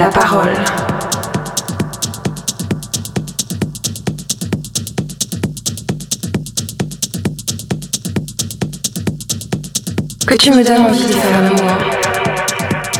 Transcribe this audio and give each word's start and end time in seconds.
la 0.00 0.08
parole. 0.08 0.54
Que 10.26 10.34
tu 10.36 10.50
me 10.52 10.64
donnes 10.64 10.86
envie 10.86 11.04
de 11.04 11.12
faire 11.12 11.42
l'amour, 11.42 11.76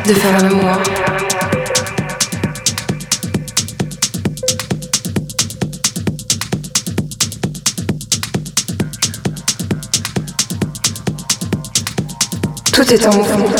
de 0.06 0.12
faire 0.12 0.42
l'amour. 0.42 0.76
Tout 12.72 12.92
est 12.92 13.06
en 13.06 13.14
mouvement. 13.14 13.50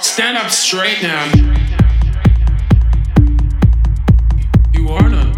Stand 0.00 0.36
up 0.36 0.50
straight 0.50 1.02
now. 1.02 1.24
You 4.72 4.88
are 4.90 5.08
not. 5.08 5.33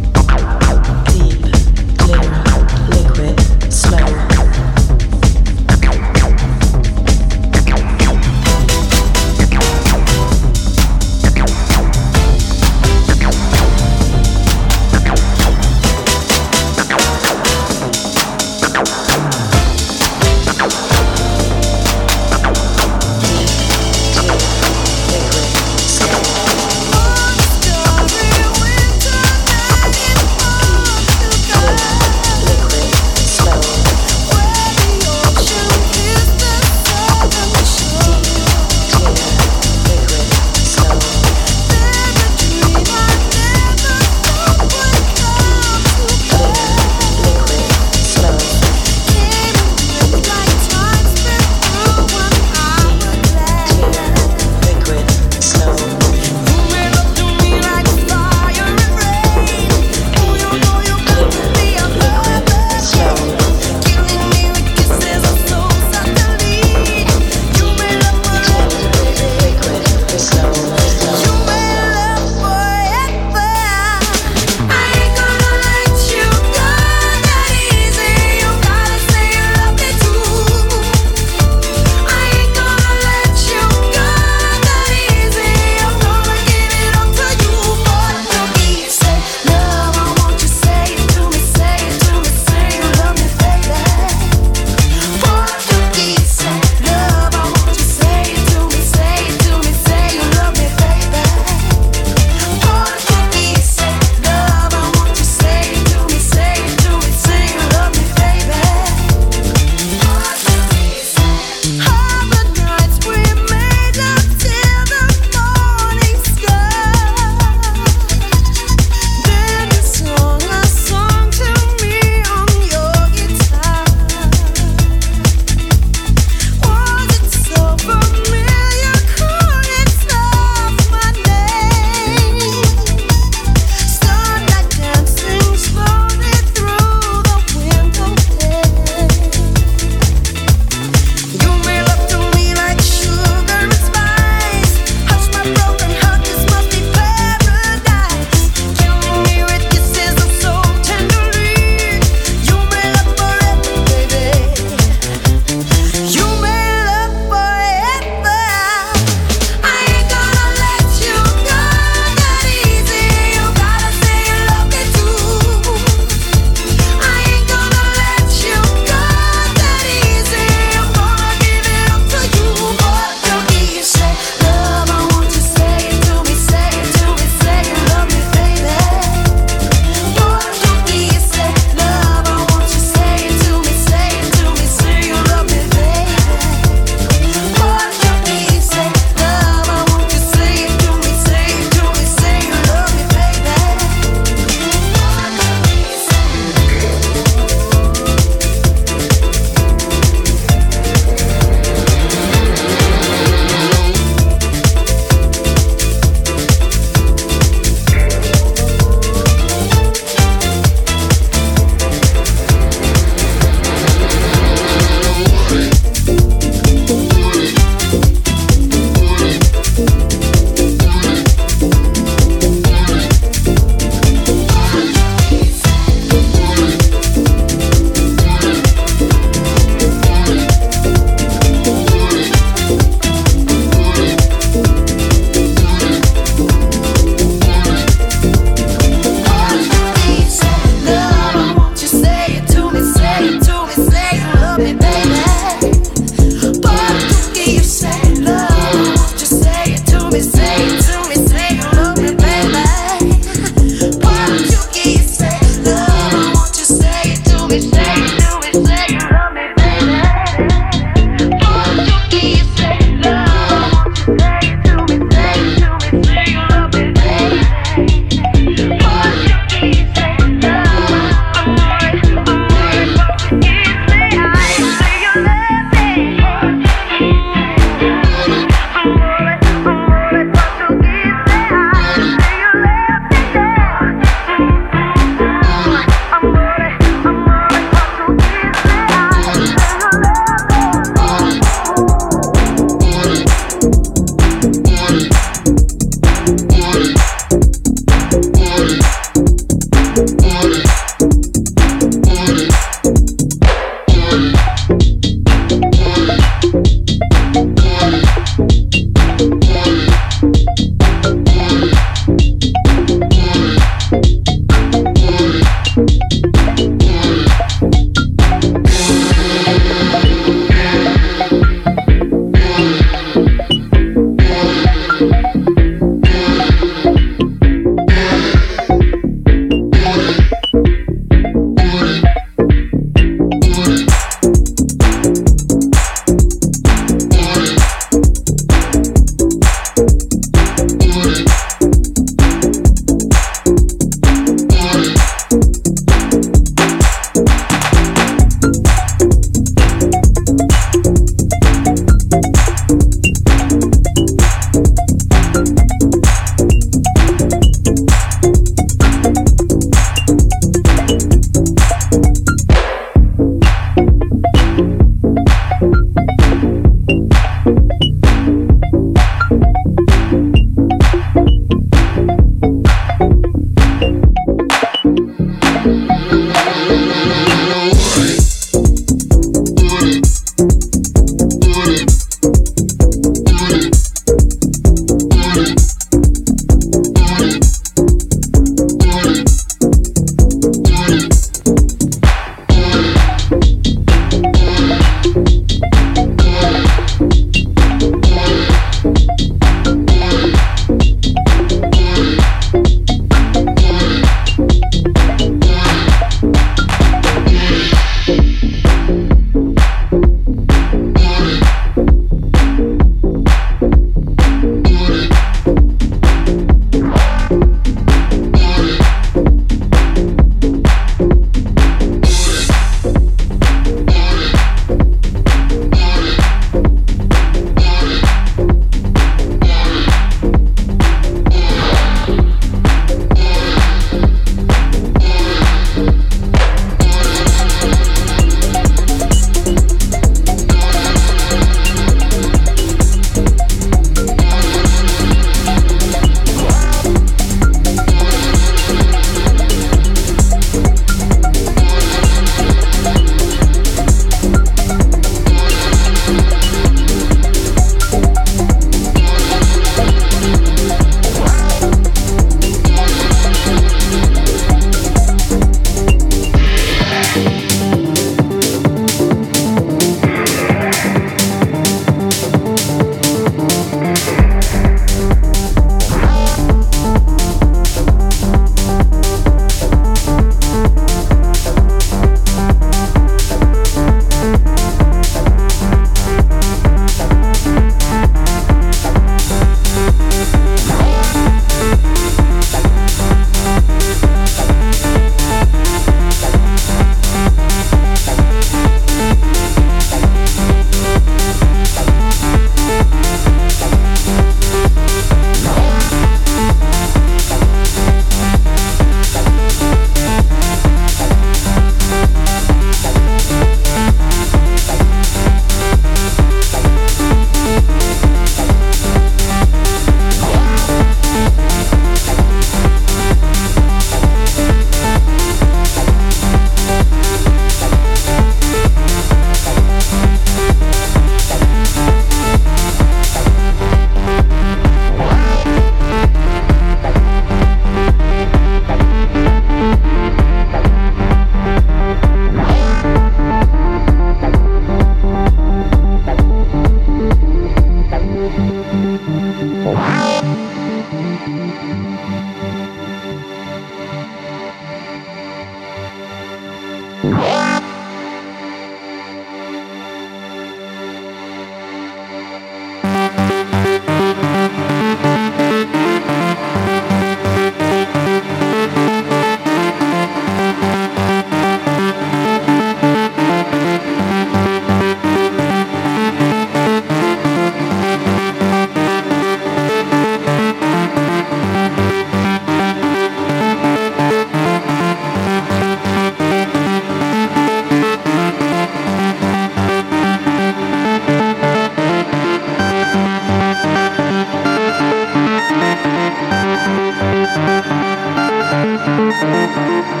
Música 599.53 600.00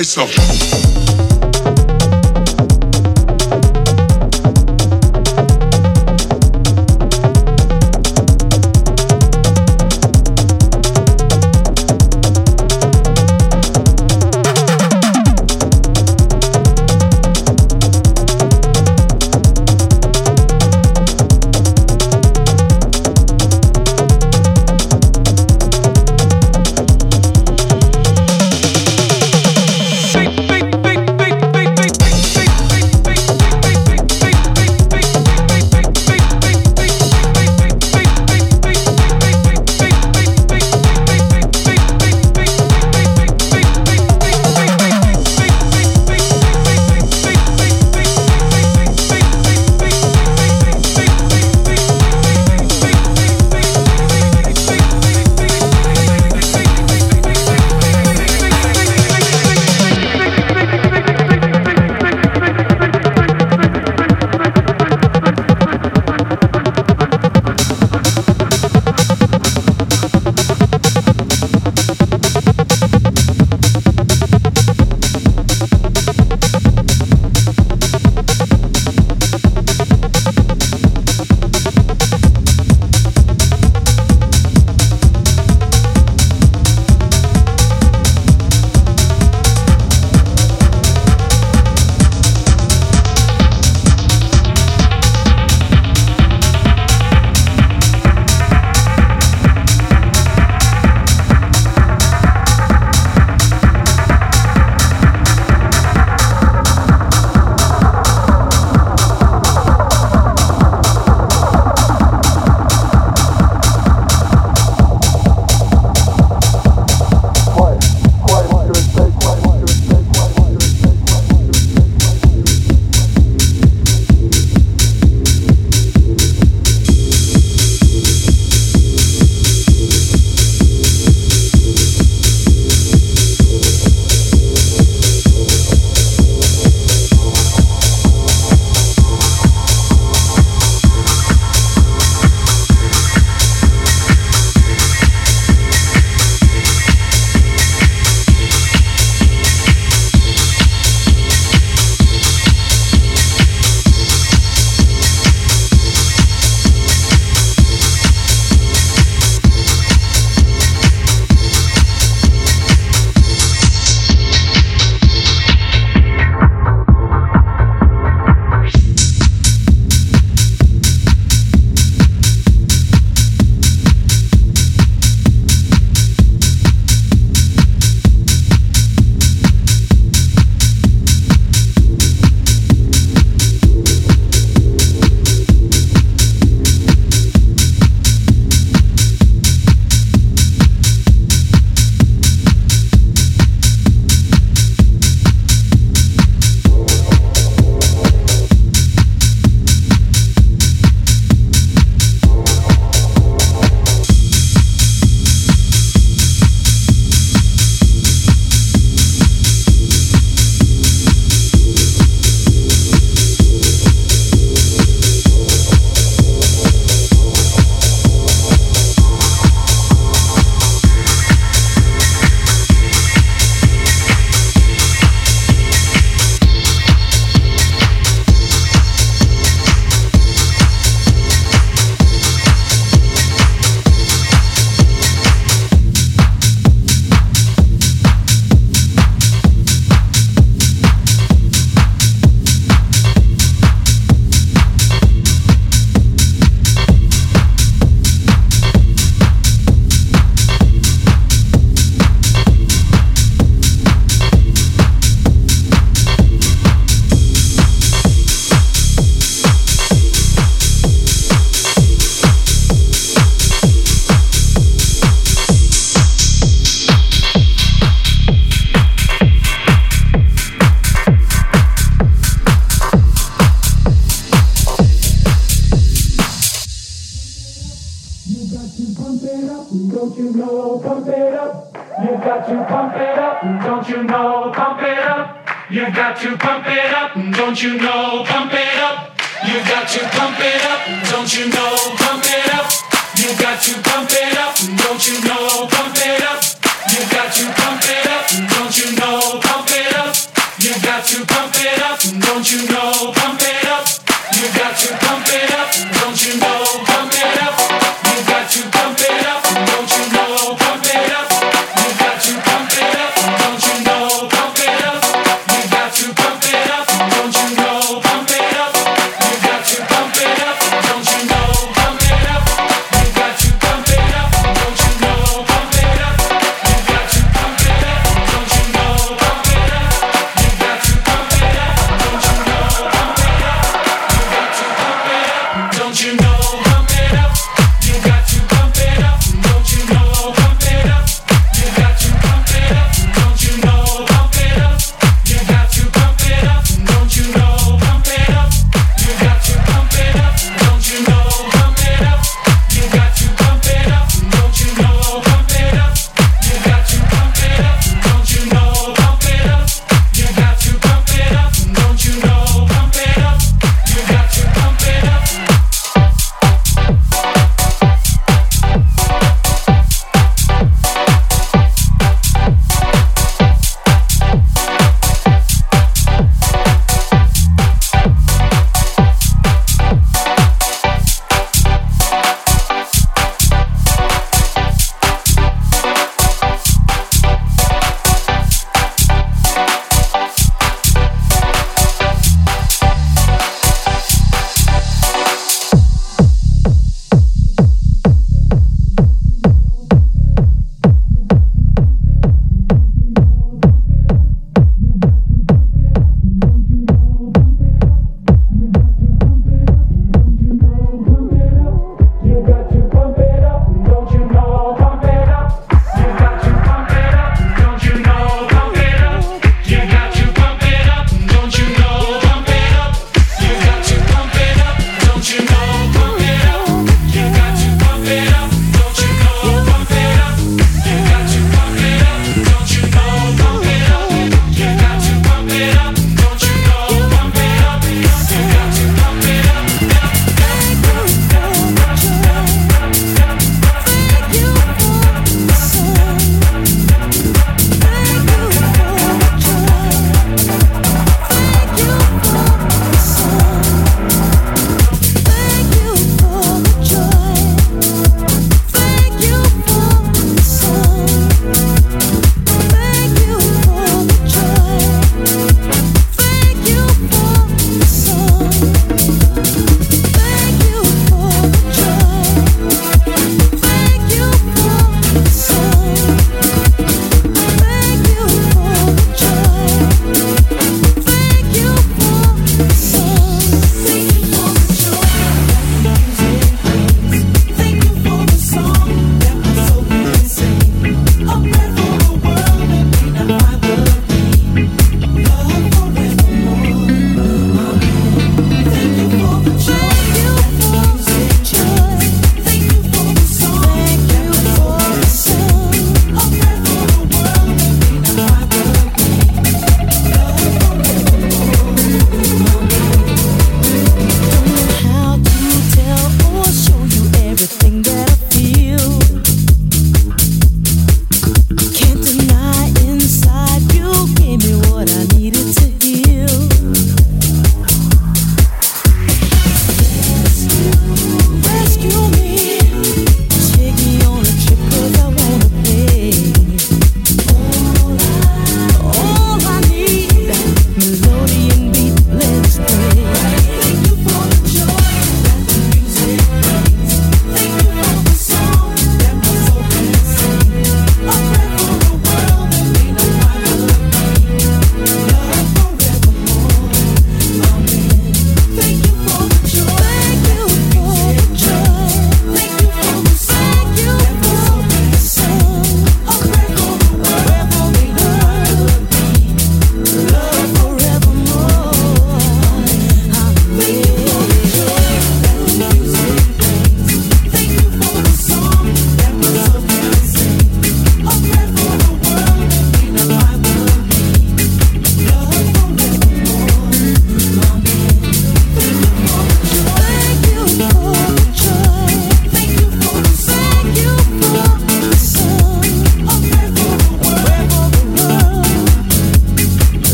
eso. 0.00 0.39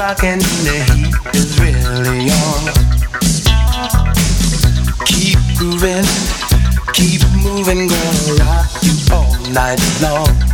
rocking, 0.00 0.38
the 0.64 0.76
heat 0.94 1.14
is 1.36 1.60
really 1.60 2.30
on. 2.30 2.62
Keep 5.04 5.38
grooving, 5.58 6.08
keep 6.94 7.20
moving, 7.44 7.86
gonna 7.86 8.34
rock 8.40 8.70
you 8.82 8.94
all 9.12 9.36
night 9.52 9.80
long. 10.00 10.50